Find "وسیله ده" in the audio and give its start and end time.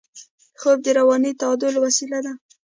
1.85-2.33